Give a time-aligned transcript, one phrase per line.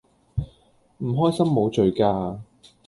[0.97, 2.39] 唔開心無罪㗎